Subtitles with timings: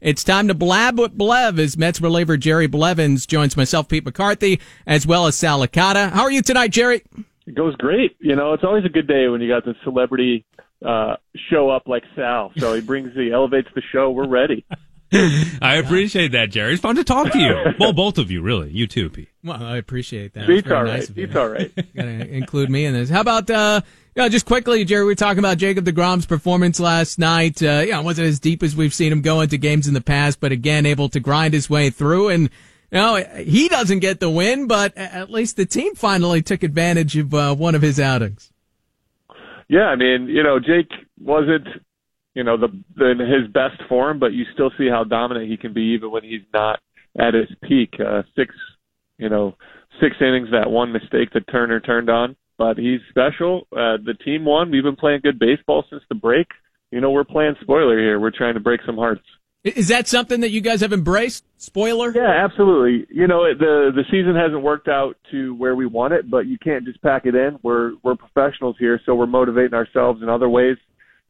[0.00, 4.60] It's time to blab with Blev as Mets reliever Jerry Blevins joins myself, Pete McCarthy,
[4.86, 6.10] as well as Sal Licata.
[6.10, 7.02] How are you tonight, Jerry?
[7.46, 8.16] It goes great.
[8.20, 10.44] You know, it's always a good day when you got the celebrity
[10.84, 11.16] uh,
[11.50, 12.52] show up like Sal.
[12.56, 14.10] So he brings the elevates the show.
[14.10, 14.64] We're ready.
[15.12, 16.72] I appreciate that, Jerry.
[16.74, 17.56] It's fun to talk to you.
[17.80, 18.70] well, both of you, really.
[18.70, 19.28] You too, Pete.
[19.42, 20.46] Well, I appreciate that.
[20.46, 21.14] Pete's all right.
[21.14, 21.72] Pete's all right.
[21.96, 23.10] Gotta include me in this.
[23.10, 23.80] How about, uh,
[24.16, 27.62] know, just quickly, Jerry, we were talking about Jacob DeGrom's performance last night.
[27.62, 30.00] Uh, yeah, it wasn't as deep as we've seen him go into games in the
[30.00, 32.28] past, but again, able to grind his way through.
[32.28, 32.50] And,
[32.90, 37.16] you know, he doesn't get the win, but at least the team finally took advantage
[37.16, 38.50] of uh, one of his outings.
[39.68, 40.90] Yeah, I mean, you know, Jake
[41.20, 41.68] wasn't
[42.34, 45.56] you know the, the in his best form, but you still see how dominant he
[45.56, 46.80] can be even when he's not
[47.18, 47.94] at his peak.
[48.00, 48.54] Uh, six,
[49.18, 49.56] you know,
[50.00, 53.66] six innings that one mistake that Turner turned on, but he's special.
[53.72, 54.70] Uh, the team won.
[54.70, 56.46] We've been playing good baseball since the break.
[56.90, 58.20] You know, we're playing spoiler here.
[58.20, 59.22] We're trying to break some hearts.
[59.64, 61.42] Is that something that you guys have embraced?
[61.56, 62.12] Spoiler?
[62.14, 63.06] Yeah, absolutely.
[63.08, 66.58] You know, the the season hasn't worked out to where we want it, but you
[66.62, 67.58] can't just pack it in.
[67.62, 70.76] We're we're professionals here, so we're motivating ourselves in other ways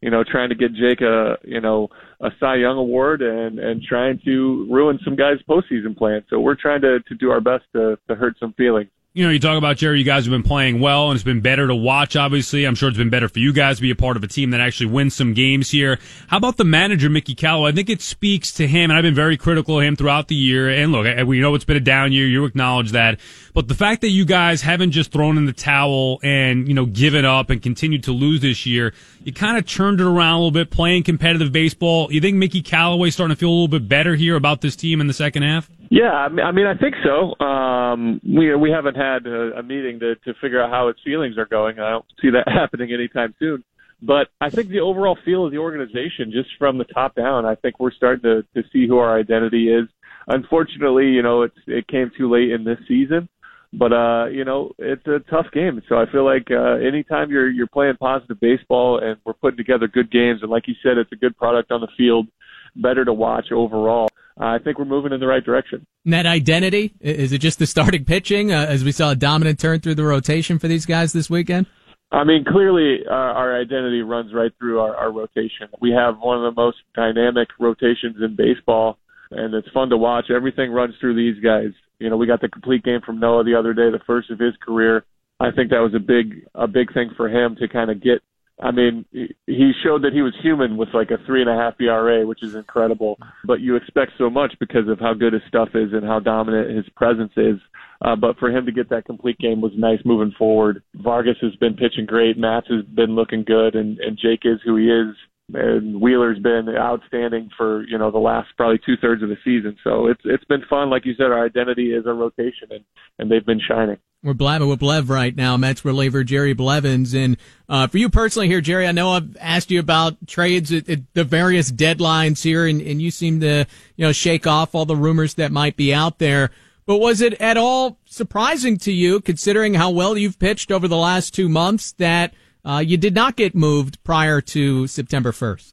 [0.03, 1.89] you know, trying to get Jake a, you know,
[2.23, 6.25] a Cy Young award and, and trying to ruin some guys' postseason plans.
[6.31, 9.33] So we're trying to, to do our best to, to hurt some feelings you know,
[9.33, 11.75] you talk about Jerry, you guys have been playing well and it's been better to
[11.75, 12.65] watch, obviously.
[12.65, 14.51] I'm sure it's been better for you guys to be a part of a team
[14.51, 15.99] that actually wins some games here.
[16.29, 17.71] How about the manager, Mickey Callaway?
[17.71, 20.37] I think it speaks to him, and I've been very critical of him throughout the
[20.37, 20.71] year.
[20.71, 22.25] And look, we know it's been a down year.
[22.29, 23.19] You acknowledge that.
[23.53, 26.87] But the fact that you guys haven't just thrown in the towel and, you know,
[26.87, 30.39] given up and continued to lose this year, you kind of turned it around a
[30.39, 32.13] little bit, playing competitive baseball.
[32.13, 35.01] You think Mickey Callaway's starting to feel a little bit better here about this team
[35.01, 35.69] in the second half?
[35.91, 37.45] Yeah, I mean, I think so.
[37.45, 41.37] Um, we we haven't had a, a meeting to to figure out how its feelings
[41.37, 41.81] are going.
[41.81, 43.65] I don't see that happening anytime soon.
[44.01, 47.57] But I think the overall feel of the organization, just from the top down, I
[47.57, 49.89] think we're starting to to see who our identity is.
[50.29, 53.29] Unfortunately, you know, it's it came too late in this season.
[53.73, 55.83] But uh, you know, it's a tough game.
[55.89, 59.89] So I feel like uh, anytime you're you're playing positive baseball and we're putting together
[59.89, 62.29] good games, and like you said, it's a good product on the field,
[62.77, 64.09] better to watch overall
[64.41, 65.87] I think we're moving in the right direction.
[66.05, 69.81] Net identity is it just the starting pitching uh, as we saw a dominant turn
[69.81, 71.67] through the rotation for these guys this weekend?
[72.13, 75.69] I mean, clearly uh, our identity runs right through our, our rotation.
[75.81, 78.99] We have one of the most dynamic rotations in baseball,
[79.31, 80.31] and it's fun to watch.
[80.35, 81.71] Everything runs through these guys.
[82.01, 84.41] You know, we got the complete game from Noah the other day, the first of
[84.41, 85.05] his career.
[85.39, 88.23] I think that was a big a big thing for him to kind of get
[88.63, 91.81] I mean, he showed that he was human with like a three and a half
[91.81, 93.19] ERA, which is incredible.
[93.45, 96.77] But you expect so much because of how good his stuff is and how dominant
[96.77, 97.59] his presence is.
[98.03, 100.83] Uh, but for him to get that complete game was nice moving forward.
[100.95, 102.39] Vargas has been pitching great.
[102.39, 105.15] Matz has been looking good, and and Jake is who he is.
[105.55, 109.77] And Wheeler's been outstanding for you know the last probably two thirds of the season.
[109.85, 110.91] So it's it's been fun.
[110.91, 112.85] Like you said, our identity is a rotation, and
[113.19, 113.99] and they've been shining.
[114.23, 117.15] We're blabbing with Blev right now, Mets reliever Jerry Blevins.
[117.15, 117.39] And
[117.71, 121.15] uh, for you personally here, Jerry, I know I've asked you about trades at, at,
[121.15, 123.65] the various deadlines here, and, and you seem to
[123.97, 126.51] you know shake off all the rumors that might be out there.
[126.85, 130.97] But was it at all surprising to you, considering how well you've pitched over the
[130.97, 132.35] last two months, that
[132.65, 135.73] uh, you did not get moved prior to September 1st?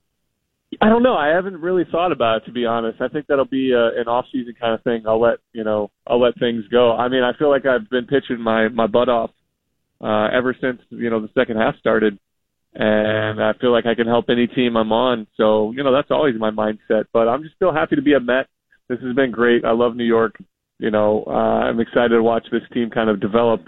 [0.81, 1.15] I don't know.
[1.15, 3.01] I haven't really thought about it to be honest.
[3.01, 5.03] I think that'll be uh, an off-season kind of thing.
[5.07, 5.91] I'll let you know.
[6.05, 6.91] I'll let things go.
[6.91, 9.31] I mean, I feel like I've been pitching my my butt off
[10.01, 12.19] uh, ever since you know the second half started,
[12.73, 15.25] and I feel like I can help any team I'm on.
[15.37, 17.05] So you know that's always my mindset.
[17.13, 18.47] But I'm just still happy to be a Met.
[18.89, 19.63] This has been great.
[19.63, 20.35] I love New York.
[20.79, 23.61] You know, uh, I'm excited to watch this team kind of develop,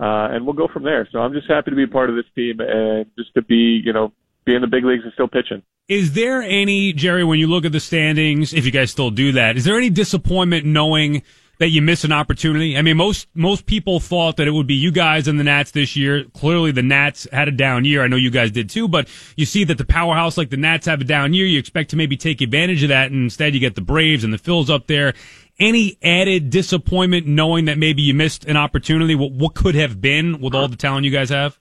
[0.00, 1.06] uh, and we'll go from there.
[1.12, 3.92] So I'm just happy to be part of this team and just to be you
[3.92, 4.12] know
[4.44, 5.62] be in the big leagues and still pitching.
[5.88, 9.32] Is there any, Jerry, when you look at the standings, if you guys still do
[9.32, 11.24] that, is there any disappointment knowing
[11.58, 12.78] that you miss an opportunity?
[12.78, 15.72] I mean, most, most people thought that it would be you guys and the Nats
[15.72, 16.24] this year.
[16.32, 18.04] Clearly the Nats had a down year.
[18.04, 20.86] I know you guys did too, but you see that the powerhouse like the Nats
[20.86, 21.44] have a down year.
[21.44, 24.32] You expect to maybe take advantage of that and instead you get the Braves and
[24.32, 25.14] the Phils up there.
[25.60, 29.14] Any added disappointment knowing that maybe you missed an opportunity?
[29.14, 31.58] What, what could have been with all the talent you guys have?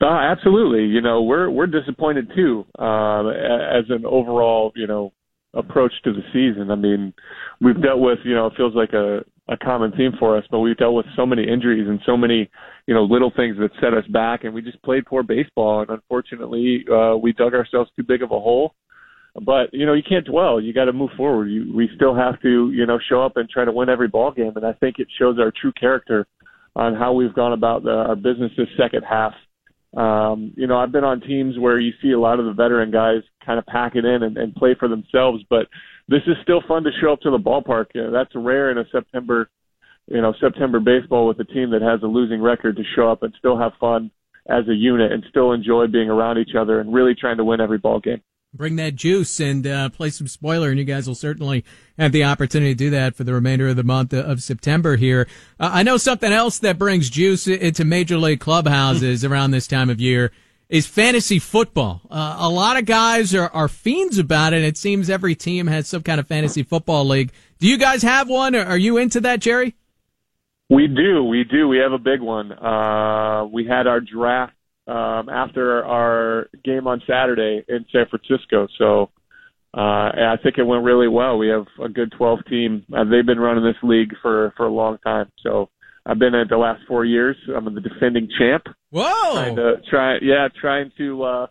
[0.00, 0.84] Uh, absolutely.
[0.84, 5.12] You know, we're we're disappointed too uh, as an overall, you know,
[5.54, 6.70] approach to the season.
[6.70, 7.12] I mean,
[7.60, 10.58] we've dealt with, you know, it feels like a a common theme for us, but
[10.58, 12.50] we've dealt with so many injuries and so many,
[12.86, 15.80] you know, little things that set us back, and we just played poor baseball.
[15.80, 18.74] And unfortunately, uh, we dug ourselves too big of a hole.
[19.34, 20.60] But you know, you can't dwell.
[20.60, 21.46] You got to move forward.
[21.46, 24.32] You, we still have to, you know, show up and try to win every ball
[24.32, 24.52] game.
[24.56, 26.26] And I think it shows our true character
[26.74, 29.32] on how we've gone about the, our business this second half
[29.96, 32.90] um, you know, I've been on teams where you see a lot of the veteran
[32.90, 35.66] guys kind of pack it in and, and play for themselves, but
[36.08, 37.86] this is still fun to show up to the ballpark.
[37.96, 39.48] Uh, that's rare in a September,
[40.06, 43.22] you know, September baseball with a team that has a losing record to show up
[43.22, 44.10] and still have fun
[44.48, 47.60] as a unit and still enjoy being around each other and really trying to win
[47.60, 48.22] every ball game.
[48.54, 51.64] Bring that juice and uh, play some spoiler, and you guys will certainly
[51.98, 55.28] have the opportunity to do that for the remainder of the month of September here.
[55.60, 59.90] Uh, I know something else that brings juice into major league clubhouses around this time
[59.90, 60.32] of year
[60.68, 62.02] is fantasy football.
[62.10, 64.62] Uh, a lot of guys are, are fiends about it.
[64.62, 67.32] It seems every team has some kind of fantasy football league.
[67.58, 68.54] Do you guys have one?
[68.54, 69.74] Are you into that, Jerry?
[70.70, 71.24] We do.
[71.24, 71.68] We do.
[71.68, 72.52] We have a big one.
[72.52, 74.52] Uh, we had our draft
[74.88, 78.66] um, after our game on Saturday in San Francisco.
[78.78, 79.10] So
[79.76, 81.36] uh, I think it went really well.
[81.36, 82.84] We have a good 12 team.
[82.92, 85.30] Uh, they've been running this league for for a long time.
[85.42, 85.68] So
[86.06, 87.36] I've been at the last four years.
[87.54, 88.64] I'm the defending champ.
[88.90, 89.32] Whoa!
[89.34, 91.46] Trying to try, yeah, trying to uh,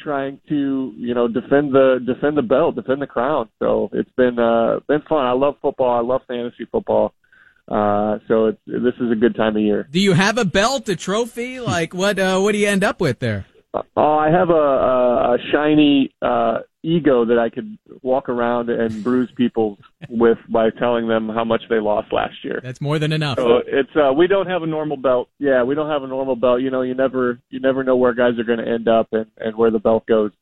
[0.00, 3.48] trying to you know defend the defend the belt, defend the crown.
[3.60, 5.24] So it's been uh, been fun.
[5.24, 5.96] I love football.
[5.96, 7.14] I love fantasy football.
[7.72, 9.88] Uh, so it's, this is a good time of year.
[9.90, 11.58] Do you have a belt, a trophy?
[11.58, 12.18] Like what?
[12.18, 13.46] Uh, what do you end up with there?
[13.96, 19.02] Oh, I have a, a, a shiny uh, ego that I could walk around and
[19.02, 19.78] bruise people
[20.10, 22.60] with by telling them how much they lost last year.
[22.62, 23.38] That's more than enough.
[23.38, 25.30] So it's uh, we don't have a normal belt.
[25.38, 26.60] Yeah, we don't have a normal belt.
[26.60, 29.26] You know, you never you never know where guys are going to end up and
[29.38, 30.32] and where the belt goes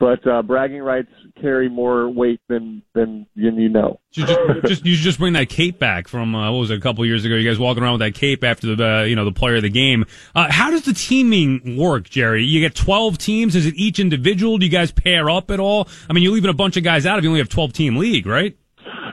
[0.00, 1.10] but uh, bragging rights
[1.40, 4.00] carry more weight than than you know.
[4.12, 6.80] You just, just you just bring that cape back from uh, what was it a
[6.80, 7.34] couple years ago?
[7.34, 9.62] You guys walking around with that cape after the uh, you know the player of
[9.62, 10.06] the game.
[10.34, 12.44] Uh, how does the teaming work, Jerry?
[12.44, 13.54] You get twelve teams.
[13.54, 14.56] Is it each individual?
[14.56, 15.86] Do you guys pair up at all?
[16.08, 17.96] I mean, you're leaving a bunch of guys out if you only have twelve team
[17.96, 18.56] league, right?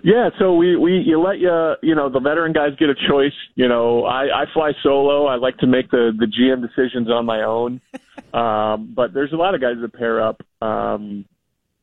[0.03, 3.35] Yeah, so we we you let you you know the veteran guys get a choice.
[3.55, 5.25] You know, I I fly solo.
[5.25, 7.81] I like to make the the GM decisions on my own.
[8.33, 10.41] Um, but there's a lot of guys that pair up.
[10.61, 11.25] Um,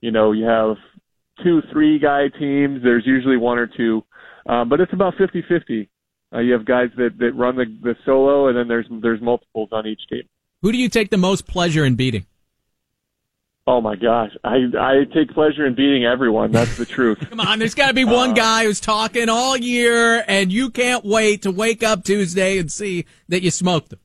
[0.01, 0.77] you know, you have
[1.43, 2.83] two, three guy teams.
[2.83, 4.05] There's usually one or two,
[4.47, 5.89] um, but it's about 50-50.
[6.33, 9.69] Uh, you have guys that, that run the, the solo, and then there's there's multiples
[9.71, 10.23] on each team.
[10.63, 12.27] Who do you take the most pleasure in beating?
[13.67, 16.51] Oh my gosh, I I take pleasure in beating everyone.
[16.51, 17.19] That's the truth.
[17.31, 20.71] Come on, there's got to be one uh, guy who's talking all year, and you
[20.71, 24.01] can't wait to wake up Tuesday and see that you smoked them.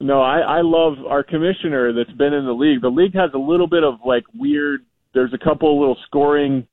[0.00, 2.82] No, I, I love our commissioner that's been in the league.
[2.82, 4.82] The league has a little bit of like weird.
[5.14, 6.66] There's a couple of little scoring,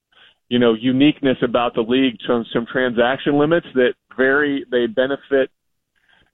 [0.49, 2.17] you know, uniqueness about the league.
[2.27, 4.65] Some some transaction limits that vary.
[4.69, 5.49] They benefit,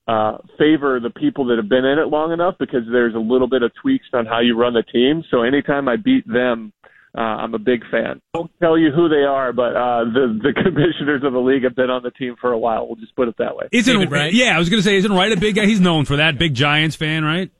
[0.07, 3.47] uh, favor the people that have been in it long enough because there's a little
[3.47, 5.24] bit of tweaks on how you run the team.
[5.30, 6.74] So anytime I beat them,
[7.17, 8.21] uh, I'm a big fan.
[8.33, 11.63] I won't tell you who they are, but uh, the the commissioners of the league
[11.63, 12.88] have been on the team for a while.
[12.88, 13.67] We'll just put it that way.
[13.71, 14.33] Isn't David Wright?
[14.33, 15.65] Yeah, I was going to say, isn't Wright a big guy?
[15.65, 16.38] He's known for that.
[16.38, 17.51] Big Giants fan, right?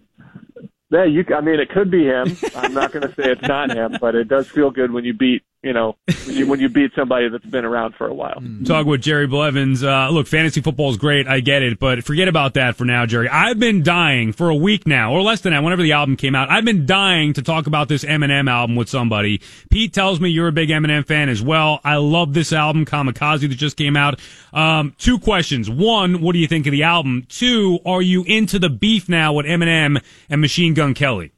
[0.92, 1.26] Yeah, you.
[1.36, 2.36] I mean, it could be him.
[2.56, 5.14] I'm not going to say it's not him, but it does feel good when you
[5.14, 8.40] beat you know, when you, when you beat somebody that's been around for a while.
[8.40, 8.66] Mm.
[8.66, 9.84] Talk with Jerry Blevins.
[9.84, 11.28] Uh, look, fantasy football is great.
[11.28, 13.28] I get it, but forget about that for now, Jerry.
[13.28, 16.34] I've been dying for a week now, or less than that, whenever the album came
[16.34, 16.50] out.
[16.50, 19.42] I've been dying to talk about this Eminem album with somebody.
[19.70, 21.82] Pete tells me you're a big Eminem fan as well.
[21.84, 24.20] I love this album, Kamikaze, that just came out.
[24.54, 25.70] Um, two questions.
[25.70, 27.26] One, what do you think of the album?
[27.28, 31.34] Two, are you into the beef now with Eminem and Machine Gun Kelly?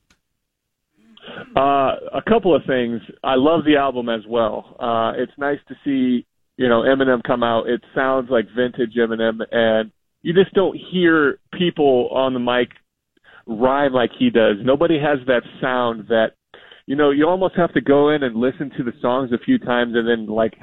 [1.56, 3.02] Uh, a couple of things.
[3.24, 4.76] I love the album as well.
[4.80, 6.26] Uh, it's nice to see,
[6.58, 7.68] you know, Eminem come out.
[7.68, 9.92] It sounds like vintage Eminem, and
[10.22, 12.70] you just don't hear people on the mic
[13.48, 14.58] rhyme like he does.
[14.62, 16.32] Nobody has that sound that,
[16.86, 19.58] you know, you almost have to go in and listen to the songs a few
[19.58, 20.54] times and then like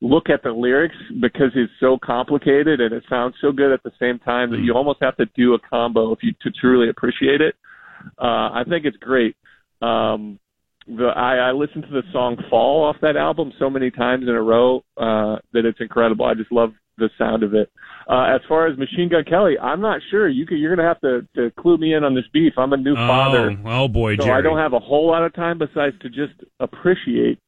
[0.00, 3.92] look at the lyrics because it's so complicated and it sounds so good at the
[4.00, 7.40] same time that you almost have to do a combo if you to truly appreciate
[7.40, 7.54] it.
[8.18, 9.36] Uh, I think it's great.
[9.80, 10.38] Um,
[10.86, 14.34] the I, I listened to the song "Fall" off that album so many times in
[14.34, 16.24] a row uh, that it's incredible.
[16.24, 17.70] I just love the sound of it.
[18.08, 20.28] Uh, as far as Machine Gun Kelly, I'm not sure.
[20.28, 22.54] You could, you're going to have to to clue me in on this beef.
[22.56, 23.56] I'm a new oh, father.
[23.64, 24.38] Oh boy, so Jerry.
[24.38, 27.38] I don't have a whole lot of time besides to just appreciate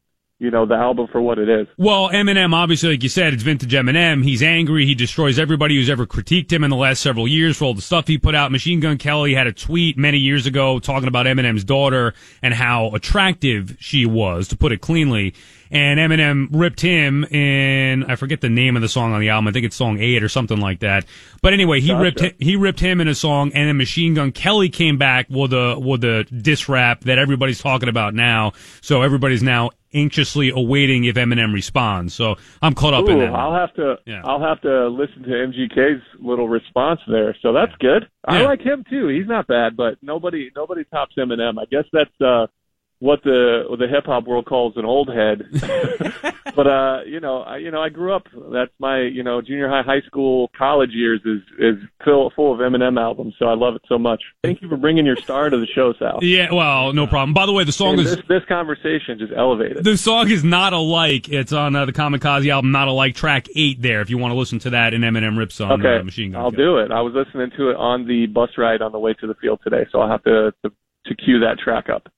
[0.43, 1.69] you know, the album for what it is.
[1.79, 4.25] Well, Eminem, obviously, like you said, it's vintage Eminem.
[4.25, 4.85] He's angry.
[4.87, 7.81] He destroys everybody who's ever critiqued him in the last several years for all the
[7.81, 8.51] stuff he put out.
[8.51, 12.89] Machine Gun Kelly had a tweet many years ago talking about Eminem's daughter and how
[12.89, 15.33] attractive she was, to put it cleanly.
[15.71, 19.49] And Eminem ripped him in, I forget the name of the song on the album.
[19.49, 21.07] I think it's song eight or something like that.
[21.41, 22.03] But anyway, he gotcha.
[22.03, 25.55] ripped, he ripped him in a song and then Machine Gun Kelly came back with
[25.55, 28.53] a, with a diss rap that everybody's talking about now.
[28.83, 32.15] So everybody's now anxiously awaiting if Eminem responds.
[32.15, 33.33] So I'm caught up Ooh, in that.
[33.33, 34.23] I'll have to yeah.
[34.25, 37.37] I'll have to listen to MGK's little response there.
[37.43, 38.09] So that's good.
[38.29, 38.35] Yeah.
[38.35, 39.09] I like him too.
[39.09, 41.55] He's not bad, but nobody nobody tops Eminem.
[41.61, 42.47] I guess that's uh
[43.03, 45.43] what the what the hip hop world calls an old head.
[46.55, 48.29] but uh, you know, I you know, I grew up.
[48.53, 52.61] That's my you know junior high, high school, college years is is full full of
[52.61, 53.35] Eminem albums.
[53.41, 54.23] So I love it so much.
[54.45, 56.21] Thank you for bringing your star to the show, Sal.
[56.33, 57.35] Yeah, well, no problem.
[57.35, 59.83] By the way, the song And is this this conversation just elevated.
[59.83, 61.29] the song is not alike.
[61.29, 63.83] It's on uh, the Kamikaze album, not alike, track eight.
[63.83, 66.31] There, if you want to listen to that, and Eminem rips on Okay, uh, Machine
[66.33, 66.41] Gun.
[66.41, 66.93] I'll do it.
[66.93, 69.59] I was listening to it on the bus ride on the way to the field
[69.65, 70.71] today, so I'll have to to,
[71.07, 72.09] to cue that track up.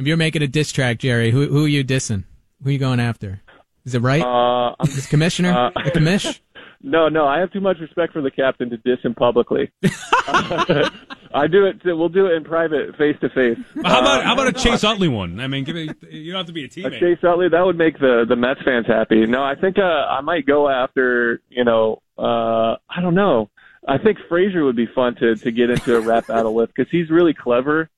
[0.00, 2.24] If you're making a diss track, Jerry, who who are you dissing?
[2.62, 3.42] Who are you going after?
[3.84, 4.22] Is it Wright?
[4.22, 5.52] Uh, I'm Is commissioner?
[5.52, 6.40] uh, the commish?
[6.82, 9.70] No, no, I have too much respect for the captain to diss him publicly.
[10.26, 11.76] I do it.
[11.84, 13.58] We'll do it in private, face to face.
[13.84, 15.40] How about how about a Chase Utley one?
[15.40, 15.94] I mean, give it.
[16.10, 16.96] You don't have to be a teammate.
[16.96, 17.50] A Chase Utley?
[17.50, 19.26] That would make the the Mets fans happy.
[19.26, 21.42] No, I think uh, I might go after.
[21.50, 23.50] You know, uh, I don't know.
[23.86, 26.90] I think Frazier would be fun to to get into a rap battle with because
[26.90, 27.90] he's really clever,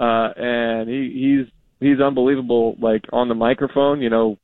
[0.00, 2.76] uh, and he he's he's unbelievable.
[2.80, 4.38] Like on the microphone, you know,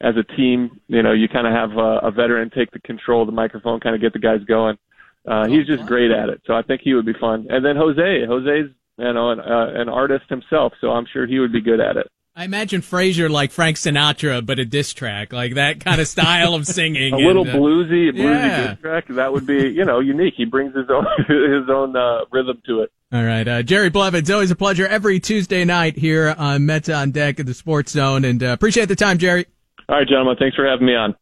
[0.00, 3.22] as a team, you know, you kind of have a, a veteran take the control
[3.22, 4.78] of the microphone, kind of get the guys going.
[5.26, 7.46] Uh, he's just great at it, so I think he would be fun.
[7.50, 11.38] And then Jose, Jose's you know an, uh, an artist himself, so I'm sure he
[11.40, 12.10] would be good at it.
[12.38, 16.52] I imagine Frazier like Frank Sinatra, but a diss track, like that kind of style
[16.52, 17.14] of singing.
[17.14, 18.66] a little and, uh, bluesy, bluesy yeah.
[18.66, 19.06] diss track.
[19.08, 20.34] That would be, you know, unique.
[20.36, 22.92] He brings his own his own uh, rhythm to it.
[23.10, 27.10] All right, uh, Jerry Blevins, always a pleasure every Tuesday night here on Mets on
[27.10, 29.46] Deck at the Sports Zone, and uh, appreciate the time, Jerry.
[29.88, 31.16] All right, gentlemen, thanks for having me on.